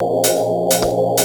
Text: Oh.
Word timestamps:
Oh. 0.00 1.17